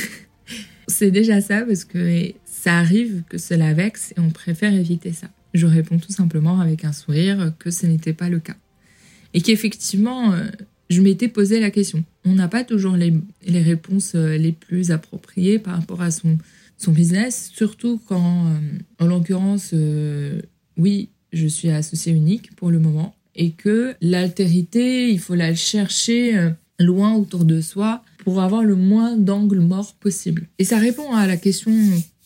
c'est 0.91 1.11
déjà 1.11 1.41
ça 1.41 1.63
parce 1.63 1.85
que 1.85 2.33
ça 2.45 2.79
arrive 2.79 3.23
que 3.29 3.39
cela 3.39 3.73
vexe 3.73 4.13
et 4.17 4.21
on 4.21 4.31
préfère 4.31 4.75
éviter 4.75 5.13
ça. 5.13 5.29
Je 5.55 5.67
réponds 5.67 5.99
tout 5.99 6.13
simplement 6.13 6.61
avec 6.61 6.85
un 6.85 6.93
sourire 6.93 7.53
que 7.59 7.71
ce 7.71 7.87
n'était 7.87 8.13
pas 8.13 8.29
le 8.29 8.39
cas. 8.39 8.57
Et 9.33 9.41
qu'effectivement, 9.41 10.33
euh, 10.33 10.45
je 10.91 11.01
m'étais 11.01 11.29
posé 11.29 11.61
la 11.61 11.71
question. 11.71 12.05
On 12.25 12.35
n'a 12.35 12.49
pas 12.49 12.65
toujours 12.65 12.97
les, 12.97 13.13
réponses 13.47 14.13
euh, 14.15 14.37
les 14.37 14.53
plus 14.53 14.91
appropriées 14.91 15.59
par 15.59 15.77
rapport 15.77 16.03
à 16.03 16.11
son, 16.11 16.39
son 16.77 16.93
business, 16.93 17.51
surtout 17.55 18.01
quand, 18.07 18.47
euh, 18.47 18.59
en 18.99 19.07
l'occurrence, 19.07 19.75
oui, 20.77 21.09
je 21.33 21.47
suis 21.47 21.71
associé 21.71 22.13
unique 22.13 22.55
pour 22.57 22.71
le 22.71 22.79
moment, 22.79 23.15
et 23.35 23.51
que 23.53 23.95
l'altérité, 24.01 25.11
il 25.11 25.19
faut 25.19 25.35
la 25.35 25.55
chercher 25.55 26.51
loin 26.79 27.15
autour 27.15 27.45
de 27.45 27.61
soi 27.61 28.03
pour 28.19 28.41
avoir 28.41 28.63
le 28.63 28.77
moins 28.77 29.17
d'angles 29.17 29.61
morts 29.61 29.95
possible. 29.95 30.47
Et 30.59 30.65
ça 30.65 30.79
répond 30.79 31.13
à 31.13 31.27
la 31.27 31.37
question 31.37 31.73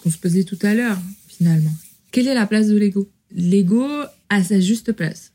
qu'on 0.03 0.11
se 0.11 0.19
posait 0.19 0.45
tout 0.45 0.59
à 0.63 0.75
l'heure, 0.75 0.99
finalement. 1.29 1.73
Quelle 2.11 2.29
est 2.29 2.35
la 2.35 2.47
place 2.47 2.69
de 2.69 2.77
l'ego? 2.77 3.09
L'ego 3.35 3.87
a 4.29 4.43
sa 4.43 4.61
juste 4.61 4.93
place. 4.93 5.33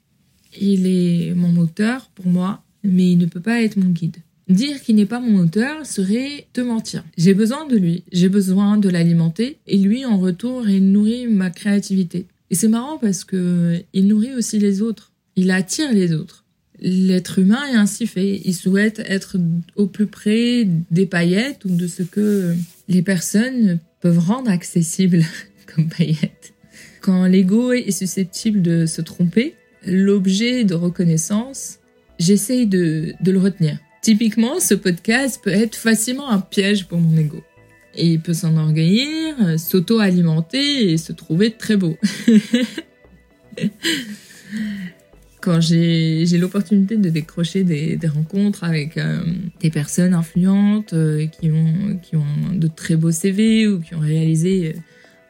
Il 0.59 0.87
est 0.87 1.33
mon 1.35 1.49
moteur 1.49 2.09
pour 2.15 2.27
moi, 2.27 2.63
mais 2.83 3.11
il 3.11 3.17
ne 3.17 3.25
peut 3.25 3.41
pas 3.41 3.61
être 3.61 3.77
mon 3.77 3.89
guide. 3.89 4.17
Dire 4.47 4.81
qu'il 4.81 4.95
n'est 4.95 5.05
pas 5.05 5.19
mon 5.19 5.31
moteur 5.31 5.85
serait 5.85 6.47
te 6.53 6.61
mentir. 6.61 7.03
J'ai 7.17 7.35
besoin 7.35 7.67
de 7.67 7.77
lui, 7.77 8.03
j'ai 8.11 8.29
besoin 8.29 8.77
de 8.77 8.89
l'alimenter, 8.89 9.59
et 9.67 9.77
lui, 9.77 10.05
en 10.05 10.17
retour, 10.17 10.67
il 10.67 10.91
nourrit 10.91 11.27
ma 11.27 11.51
créativité. 11.51 12.25
Et 12.49 12.55
c'est 12.55 12.67
marrant 12.67 12.97
parce 12.97 13.23
que 13.23 13.83
il 13.93 14.07
nourrit 14.07 14.33
aussi 14.33 14.57
les 14.57 14.81
autres. 14.81 15.11
Il 15.35 15.51
attire 15.51 15.91
les 15.91 16.13
autres. 16.13 16.45
L'être 16.81 17.39
humain 17.39 17.65
est 17.71 17.75
ainsi 17.75 18.07
fait. 18.07 18.41
Il 18.45 18.55
souhaite 18.55 18.99
être 19.05 19.37
au 19.75 19.87
plus 19.87 20.07
près 20.07 20.67
des 20.91 21.05
paillettes 21.05 21.65
ou 21.65 21.75
de 21.75 21.87
ce 21.87 22.03
que 22.03 22.55
les 22.87 23.01
personnes 23.01 23.79
peuvent 24.01 24.19
rendre 24.19 24.49
accessible 24.49 25.23
comme 25.75 25.89
paillettes. 25.89 26.53
Quand 27.01 27.25
l'ego 27.25 27.73
est 27.73 27.91
susceptible 27.91 28.61
de 28.61 28.85
se 28.85 29.01
tromper, 29.01 29.55
l'objet 29.85 30.63
de 30.63 30.73
reconnaissance, 30.73 31.79
j'essaye 32.17 32.67
de, 32.67 33.13
de, 33.21 33.31
le 33.31 33.39
retenir. 33.39 33.77
Typiquement, 34.01 34.59
ce 34.59 34.73
podcast 34.73 35.41
peut 35.43 35.51
être 35.51 35.75
facilement 35.75 36.29
un 36.29 36.39
piège 36.39 36.87
pour 36.87 36.99
mon 36.99 37.17
ego. 37.17 37.43
Et 37.95 38.07
il 38.07 38.21
peut 38.21 38.33
s'enorgueillir, 38.33 39.59
s'auto-alimenter 39.59 40.91
et 40.91 40.97
se 40.97 41.11
trouver 41.11 41.51
très 41.51 41.75
beau. 41.75 41.97
quand 45.41 45.61
j'ai 45.61 46.25
l'opportunité 46.37 46.97
de 46.97 47.09
décrocher 47.09 47.63
des, 47.63 47.97
rencontres 48.07 48.63
avec 48.63 48.97
euh, 48.97 49.21
des 49.59 49.69
personnes 49.69 50.13
influentes 50.13 50.93
euh, 50.93 51.27
qui, 51.27 51.51
ont, 51.51 51.97
qui 52.01 52.15
ont 52.15 52.53
de 52.53 52.67
très 52.67 52.95
beaux 52.95 53.11
CV 53.11 53.67
ou 53.67 53.79
qui 53.79 53.95
ont 53.95 53.99
réalisé 53.99 54.73
euh, 54.75 54.79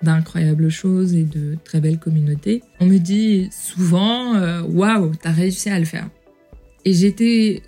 d'incroyables 0.02 0.70
choses 0.70 1.14
et 1.14 1.24
de 1.24 1.58
très 1.64 1.82
belles 1.82 2.00
communautés, 2.00 2.64
on 2.80 2.86
me 2.86 2.98
dit 2.98 3.50
souvent 3.52 4.34
Waouh, 4.62 5.14
t'as 5.22 5.32
réussi 5.32 5.70
à 5.70 5.78
le 5.78 5.84
faire. 5.84 6.10
Et 6.86 6.94
j'étais 6.94 7.62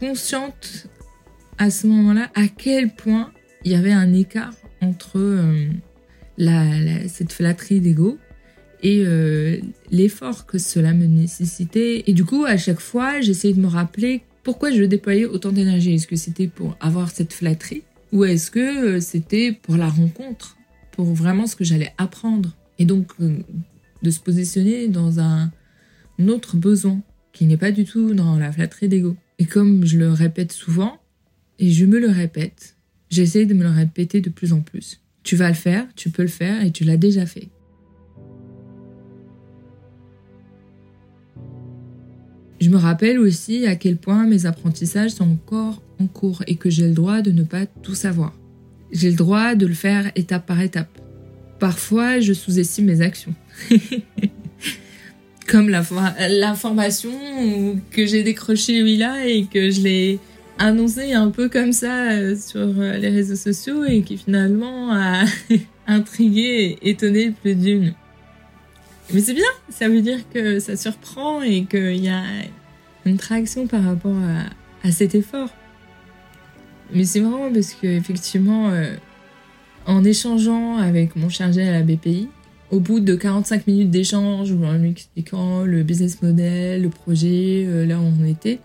consciente 0.00 0.88
à 1.58 1.70
ce 1.70 1.86
moment-là 1.86 2.28
à 2.34 2.48
quel 2.48 2.90
point 2.92 3.30
il 3.64 3.70
y 3.70 3.76
avait 3.76 3.92
un 3.92 4.12
écart 4.12 4.54
entre 4.80 5.38
la, 6.38 7.06
cette 7.06 7.32
flatterie 7.32 7.78
d'ego 7.78 8.18
et 8.82 9.02
euh, 9.04 9.58
l'effort 9.90 10.46
que 10.46 10.58
cela 10.58 10.92
me 10.92 11.06
nécessitait. 11.06 12.04
Et 12.06 12.12
du 12.12 12.24
coup, 12.24 12.44
à 12.44 12.56
chaque 12.56 12.80
fois, 12.80 13.20
j'essayais 13.20 13.54
de 13.54 13.60
me 13.60 13.66
rappeler 13.66 14.22
pourquoi 14.42 14.70
je 14.70 14.82
déployais 14.84 15.24
autant 15.24 15.52
d'énergie. 15.52 15.94
Est-ce 15.94 16.06
que 16.06 16.16
c'était 16.16 16.46
pour 16.48 16.76
avoir 16.80 17.10
cette 17.10 17.32
flatterie 17.32 17.82
ou 18.12 18.24
est-ce 18.24 18.50
que 18.50 18.96
euh, 18.96 19.00
c'était 19.00 19.52
pour 19.52 19.76
la 19.76 19.88
rencontre, 19.88 20.56
pour 20.92 21.06
vraiment 21.06 21.46
ce 21.46 21.56
que 21.56 21.64
j'allais 21.64 21.92
apprendre 21.98 22.54
Et 22.78 22.84
donc, 22.84 23.12
euh, 23.20 23.38
de 24.02 24.10
se 24.10 24.20
positionner 24.20 24.88
dans 24.88 25.18
un 25.18 25.50
autre 26.28 26.56
besoin 26.56 27.00
qui 27.32 27.44
n'est 27.46 27.56
pas 27.56 27.72
du 27.72 27.84
tout 27.84 28.14
dans 28.14 28.38
la 28.38 28.52
flatterie 28.52 28.88
d'ego. 28.88 29.16
Et 29.38 29.44
comme 29.44 29.84
je 29.84 29.98
le 29.98 30.12
répète 30.12 30.52
souvent, 30.52 30.98
et 31.58 31.70
je 31.70 31.84
me 31.84 31.98
le 31.98 32.08
répète, 32.08 32.76
j'essaie 33.10 33.46
de 33.46 33.54
me 33.54 33.62
le 33.64 33.70
répéter 33.70 34.20
de 34.20 34.30
plus 34.30 34.52
en 34.52 34.60
plus. 34.60 35.00
Tu 35.22 35.36
vas 35.36 35.48
le 35.48 35.54
faire, 35.54 35.86
tu 35.96 36.10
peux 36.10 36.22
le 36.22 36.28
faire 36.28 36.62
et 36.64 36.70
tu 36.70 36.84
l'as 36.84 36.96
déjà 36.96 37.26
fait. 37.26 37.48
Je 42.60 42.70
me 42.70 42.76
rappelle 42.76 43.18
aussi 43.18 43.66
à 43.66 43.76
quel 43.76 43.96
point 43.96 44.26
mes 44.26 44.46
apprentissages 44.46 45.10
sont 45.10 45.30
encore 45.30 45.82
en 46.00 46.06
cours 46.06 46.42
et 46.46 46.56
que 46.56 46.70
j'ai 46.70 46.86
le 46.88 46.94
droit 46.94 47.20
de 47.20 47.30
ne 47.30 47.42
pas 47.42 47.66
tout 47.66 47.94
savoir. 47.94 48.32
J'ai 48.92 49.10
le 49.10 49.16
droit 49.16 49.54
de 49.54 49.66
le 49.66 49.74
faire 49.74 50.10
étape 50.14 50.46
par 50.46 50.60
étape. 50.60 50.88
Parfois, 51.58 52.20
je 52.20 52.32
sous-estime 52.32 52.86
mes 52.86 53.00
actions. 53.00 53.34
Comme 55.46 55.68
l'information 55.68 57.12
que 57.90 58.06
j'ai 58.06 58.22
décrochée 58.22 58.82
là 58.96 59.26
et 59.26 59.44
que 59.44 59.70
je 59.70 59.80
l'ai 59.80 60.18
annoncée 60.58 61.12
un 61.12 61.30
peu 61.30 61.48
comme 61.48 61.72
ça 61.72 62.10
euh, 62.10 62.34
sur 62.34 62.60
euh, 62.60 62.96
les 62.96 63.10
réseaux 63.10 63.36
sociaux 63.36 63.84
et 63.84 64.02
qui 64.02 64.16
finalement 64.16 64.92
a 64.92 65.24
intrigué 65.86 66.78
et 66.82 66.90
étonné 66.90 67.30
plus 67.30 67.54
d'une. 67.54 67.94
Mais 69.12 69.20
c'est 69.20 69.34
bien, 69.34 69.44
ça 69.68 69.88
veut 69.88 70.02
dire 70.02 70.18
que 70.32 70.58
ça 70.58 70.76
surprend 70.76 71.42
et 71.42 71.64
qu'il 71.64 72.04
y 72.04 72.08
a 72.08 72.22
une 73.04 73.18
traction 73.18 73.66
par 73.66 73.84
rapport 73.84 74.16
à, 74.82 74.90
cet 74.90 75.14
effort. 75.14 75.48
Mais 76.92 77.04
c'est 77.04 77.20
marrant 77.20 77.52
parce 77.52 77.72
que 77.72 77.86
effectivement, 77.86 78.70
euh, 78.70 78.94
en 79.86 80.04
échangeant 80.04 80.76
avec 80.76 81.16
mon 81.16 81.28
chargé 81.28 81.66
à 81.66 81.72
la 81.72 81.82
BPI, 81.82 82.28
au 82.70 82.80
bout 82.80 83.00
de 83.00 83.14
45 83.14 83.66
minutes 83.66 83.90
d'échange, 83.90 84.52
en 84.52 84.74
lui 84.74 84.90
expliquant 84.90 85.62
le 85.62 85.82
business 85.82 86.22
model, 86.22 86.82
le 86.82 86.88
projet, 86.88 87.64
euh, 87.66 87.84
là 87.84 87.98
où 87.98 88.12
on 88.20 88.24
était, 88.24 88.60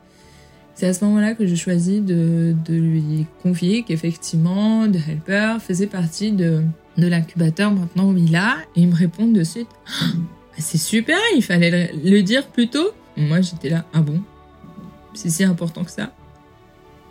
c'est 0.76 0.88
à 0.88 0.94
ce 0.94 1.06
moment-là 1.06 1.34
que 1.34 1.46
je 1.46 1.56
choisis 1.56 2.02
de, 2.02 2.56
de 2.66 2.74
lui 2.74 3.26
confier 3.44 3.84
qu'effectivement, 3.84 4.88
The 4.88 4.98
Helper 5.08 5.58
faisait 5.60 5.88
partie 5.88 6.32
de, 6.32 6.64
de 6.98 7.08
l'incubateur 7.08 7.72
maintenant 7.72 8.12
où 8.12 8.18
il 8.18 8.36
a, 8.36 8.58
et 8.76 8.82
il 8.82 8.88
me 8.88 8.96
répond 8.96 9.28
de 9.28 9.44
suite 9.44 9.70
ah, 10.02 10.06
C'est 10.58 10.78
super, 10.78 11.18
il 11.36 11.44
fallait 11.44 11.92
le, 11.94 12.22
dire 12.22 12.48
plus 12.48 12.70
tôt. 12.70 12.92
Moi 13.18 13.42
j'étais 13.42 13.70
là 13.70 13.86
Ah 13.94 14.02
bon? 14.02 14.22
C'est 15.14 15.30
si 15.30 15.44
important 15.44 15.84
que 15.84 15.92
ça 15.92 16.14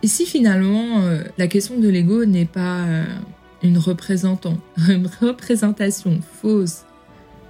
Et 0.01 0.07
si 0.07 0.25
finalement 0.25 1.01
euh, 1.01 1.23
la 1.37 1.47
question 1.47 1.79
de 1.79 1.87
l'ego 1.87 2.25
n'est 2.25 2.45
pas 2.45 2.79
euh, 2.85 3.05
une, 3.63 3.77
une 4.89 5.09
représentation 5.21 6.19
fausse 6.41 6.85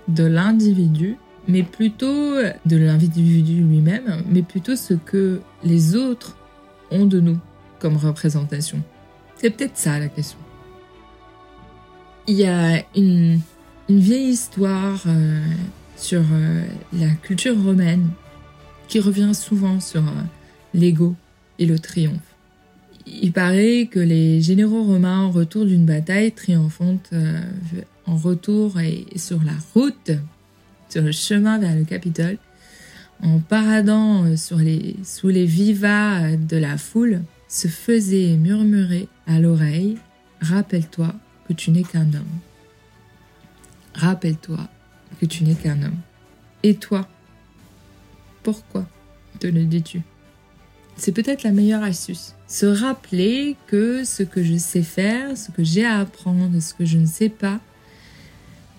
de 0.07 0.25
l'individu, 0.25 1.17
mais 1.47 1.63
plutôt 1.63 2.35
de 2.65 2.77
l'individu 2.77 3.61
lui-même, 3.61 4.23
mais 4.29 4.41
plutôt 4.41 4.75
ce 4.75 4.93
que 4.93 5.41
les 5.63 5.95
autres 5.95 6.37
ont 6.91 7.05
de 7.05 7.19
nous 7.19 7.37
comme 7.79 7.97
représentation. 7.97 8.81
C'est 9.37 9.49
peut-être 9.49 9.77
ça 9.77 9.97
la 9.97 10.07
question. 10.07 10.37
Il 12.27 12.35
y 12.35 12.45
a 12.45 12.83
une, 12.95 13.39
vieille 13.89 14.29
histoire 14.29 15.03
euh, 15.05 15.41
sur 15.97 16.21
euh, 16.31 16.63
la 16.93 17.09
culture 17.09 17.61
romaine 17.61 18.09
qui 18.87 18.99
revient 18.99 19.33
souvent 19.33 19.79
sur 19.81 20.01
euh, 20.01 20.21
l'ego 20.73 21.15
et 21.59 21.65
le 21.65 21.77
triomphe. 21.79 22.19
Il 23.05 23.33
paraît 23.33 23.89
que 23.91 23.99
les 23.99 24.41
généraux 24.41 24.83
romains, 24.83 25.21
en 25.21 25.31
retour 25.31 25.65
d'une 25.65 25.85
bataille 25.85 26.31
triomphante, 26.31 27.09
en 28.05 28.15
retour 28.15 28.79
et 28.79 29.05
sur 29.15 29.43
la 29.43 29.53
route, 29.73 30.11
sur 30.87 31.01
le 31.01 31.11
chemin 31.11 31.57
vers 31.57 31.75
le 31.75 31.83
Capitole, 31.83 32.37
en 33.23 33.39
paradant 33.39 34.37
sous 34.37 34.59
les 34.59 35.45
vivas 35.45 36.35
de 36.37 36.57
la 36.57 36.77
foule, 36.77 37.21
se 37.49 37.67
faisaient 37.67 38.37
murmurer 38.37 39.07
à 39.25 39.39
l'oreille 39.39 39.97
Rappelle-toi 40.41 41.13
que 41.51 41.55
tu 41.57 41.71
n'es 41.71 41.83
qu'un 41.83 42.13
homme. 42.13 42.39
Rappelle-toi 43.93 44.69
que 45.19 45.25
tu 45.25 45.43
n'es 45.43 45.53
qu'un 45.53 45.83
homme. 45.83 45.97
Et 46.63 46.75
toi 46.75 47.09
Pourquoi 48.41 48.87
te 49.39 49.47
le 49.47 49.65
dis-tu? 49.65 50.01
C'est 50.95 51.11
peut-être 51.11 51.43
la 51.43 51.51
meilleure 51.51 51.83
astuce. 51.83 52.35
Se 52.47 52.65
rappeler 52.65 53.57
que 53.67 54.05
ce 54.05 54.23
que 54.23 54.43
je 54.43 54.55
sais 54.55 54.81
faire, 54.81 55.37
ce 55.37 55.51
que 55.51 55.61
j'ai 55.61 55.83
à 55.83 55.99
apprendre, 55.99 56.57
ce 56.61 56.73
que 56.73 56.85
je 56.85 56.97
ne 56.97 57.05
sais 57.05 57.27
pas, 57.27 57.59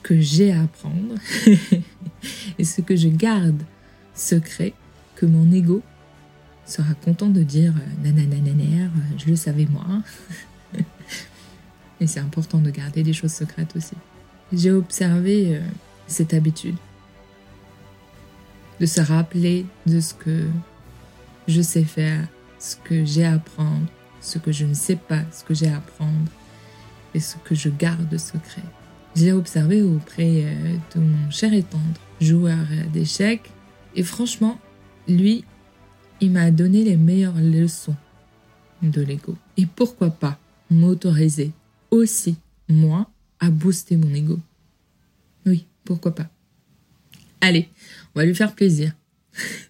que 0.03 0.19
j'ai 0.19 0.51
à 0.53 0.63
apprendre, 0.63 1.15
et 2.59 2.65
ce 2.65 2.81
que 2.81 2.97
je 2.97 3.09
garde 3.09 3.63
secret, 4.15 4.73
que 5.17 5.27
mon 5.27 5.53
ego 5.53 5.83
sera 6.65 6.95
content 6.95 7.29
de 7.29 7.43
dire 7.43 7.75
euh, 7.77 8.05
nananananer, 8.05 8.89
je 9.19 9.27
le 9.27 9.37
savais 9.37 9.67
moi. 9.67 9.85
et 12.03 12.07
c'est 12.07 12.21
important 12.21 12.59
de 12.59 12.71
garder 12.71 13.03
des 13.03 13.13
choses 13.13 13.33
secrètes 13.33 13.77
aussi. 13.77 13.95
J'ai 14.53 14.73
observé 14.73 15.57
euh, 15.57 15.61
cette 16.07 16.35
habitude 16.35 16.75
de 18.81 18.87
se 18.87 19.01
rappeler 19.01 19.65
de 19.87 20.01
ce 20.01 20.13
que 20.13 20.47
je 21.47 21.63
sais 21.63 21.85
faire, 21.85 22.27
ce 22.59 22.77
que 22.77 23.05
j'ai 23.05 23.25
à 23.25 23.35
apprendre, 23.35 23.87
ce 24.21 24.39
que 24.39 24.51
je 24.51 24.67
ne 24.67 24.75
sais 24.75 24.97
pas, 24.97 25.23
ce 25.31 25.45
que 25.45 25.55
j'ai 25.55 25.69
à 25.69 25.77
apprendre 25.77 26.29
et 27.15 27.21
ce 27.21 27.37
que 27.37 27.55
je 27.55 27.69
garde 27.69 28.17
secret. 28.19 28.63
J'ai 29.15 29.33
observé 29.33 29.83
auprès 29.83 30.45
euh, 30.45 30.77
de 30.95 31.01
mon 31.01 31.31
cher 31.31 31.55
et 31.55 31.63
tendre 31.63 32.01
joueur 32.21 32.59
d'échecs 32.93 33.51
et 33.95 34.03
franchement, 34.03 34.59
lui, 35.09 35.45
il 36.21 36.33
m'a 36.33 36.51
donné 36.51 36.83
les 36.83 36.97
meilleures 36.97 37.41
leçons 37.41 37.97
de 38.83 39.03
l'ego. 39.03 39.37
Et 39.57 39.67
pourquoi 39.67 40.11
pas 40.11 40.39
m'autoriser 40.71 41.53
aussi, 41.93 42.37
moi, 42.69 43.09
à 43.39 43.51
booster 43.51 43.97
mon 43.97 44.13
ego 44.13 44.41
Oui, 45.47 45.67
pourquoi 45.85 46.15
pas 46.15 46.29
Allez, 47.41 47.69
on 48.15 48.21
va 48.21 48.27
lui 48.27 48.35
faire 48.35 48.55
plaisir. 48.55 48.93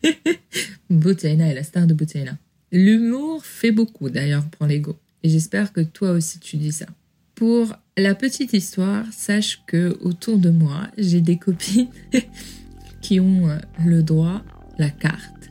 Butaina 0.91 1.49
est 1.49 1.55
la 1.55 1.62
star 1.62 1.87
de 1.87 1.95
Butaina. 1.95 2.38
L'humour 2.71 3.45
fait 3.45 3.73
beaucoup 3.73 4.09
d'ailleurs 4.09 4.47
pour 4.47 4.67
l'ego. 4.67 4.97
Et 5.23 5.29
j'espère 5.29 5.73
que 5.73 5.81
toi 5.81 6.12
aussi 6.12 6.38
tu 6.38 6.57
dis 6.57 6.73
ça. 6.73 6.87
Pour 7.35 7.75
la 7.97 8.14
petite 8.14 8.52
histoire, 8.52 9.05
sache 9.12 9.62
que 9.67 9.99
autour 10.00 10.38
de 10.38 10.50
moi, 10.50 10.88
j'ai 10.97 11.21
des 11.21 11.38
copines 11.38 11.88
qui 13.02 13.21
ont 13.21 13.49
euh, 13.49 13.59
le 13.85 14.02
droit, 14.02 14.43
la 14.79 14.91
carte, 14.91 15.50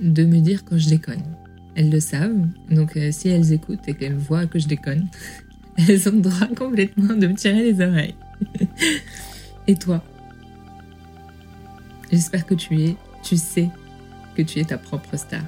de 0.00 0.24
me 0.24 0.40
dire 0.40 0.64
quand 0.64 0.78
je 0.78 0.88
déconne. 0.88 1.22
Elles 1.74 1.90
le 1.90 2.00
savent, 2.00 2.46
donc 2.70 2.96
euh, 2.96 3.12
si 3.12 3.28
elles 3.28 3.52
écoutent 3.52 3.86
et 3.86 3.94
qu'elles 3.94 4.16
voient 4.16 4.46
que 4.46 4.58
je 4.58 4.66
déconne, 4.66 5.08
elles 5.88 6.08
ont 6.08 6.12
le 6.12 6.20
droit 6.20 6.46
complètement 6.56 7.14
de 7.14 7.26
me 7.26 7.34
tirer 7.34 7.72
les 7.72 7.80
oreilles. 7.86 8.14
et 9.66 9.76
toi? 9.76 10.02
J'espère 12.10 12.46
que 12.46 12.54
tu 12.54 12.82
es, 12.82 12.96
tu 13.22 13.36
sais 13.36 13.68
que 14.36 14.42
tu 14.42 14.60
es 14.60 14.64
ta 14.64 14.78
propre 14.78 15.16
star. 15.16 15.42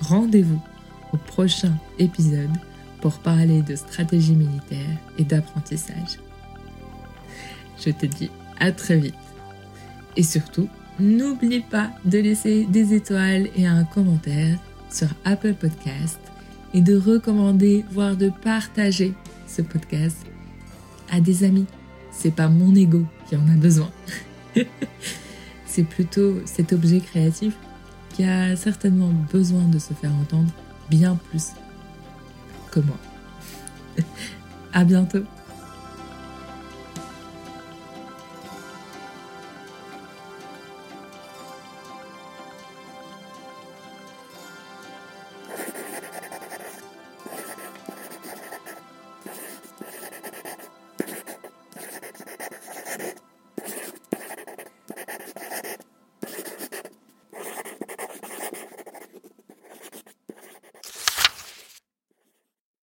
Rendez-vous 0.00 0.60
au 1.12 1.16
prochain 1.16 1.72
épisode 1.98 2.50
pour 3.00 3.18
parler 3.18 3.62
de 3.62 3.76
stratégie 3.76 4.34
militaire 4.34 4.98
et 5.18 5.24
d'apprentissage. 5.24 6.18
Je 7.84 7.90
te 7.90 8.06
dis 8.06 8.30
à 8.58 8.72
très 8.72 8.98
vite. 8.98 9.14
Et 10.16 10.22
surtout, 10.22 10.68
n'oublie 11.00 11.60
pas 11.60 11.90
de 12.04 12.18
laisser 12.18 12.64
des 12.66 12.94
étoiles 12.94 13.48
et 13.56 13.66
un 13.66 13.84
commentaire 13.84 14.58
sur 14.90 15.08
Apple 15.24 15.54
Podcast 15.54 16.20
et 16.74 16.80
de 16.80 16.96
recommander, 16.96 17.84
voire 17.90 18.16
de 18.16 18.28
partager 18.28 19.14
ce 19.46 19.62
podcast 19.62 20.18
à 21.10 21.20
des 21.20 21.44
amis. 21.44 21.66
C'est 22.10 22.34
pas 22.34 22.48
mon 22.48 22.74
ego 22.74 23.04
qui 23.28 23.36
en 23.36 23.48
a 23.48 23.56
besoin. 23.56 23.90
c'est 25.66 25.84
plutôt 25.84 26.34
cet 26.44 26.72
objet 26.72 27.00
créatif 27.00 27.54
qui 28.10 28.24
a 28.24 28.56
certainement 28.56 29.12
besoin 29.32 29.64
de 29.68 29.78
se 29.78 29.94
faire 29.94 30.12
entendre 30.14 30.50
bien 30.90 31.18
plus 31.30 31.52
que 32.70 32.80
moi. 32.80 32.98
à 34.72 34.84
bientôt. 34.84 35.24